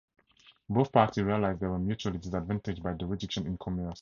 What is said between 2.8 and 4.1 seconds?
by the reduction in commerce.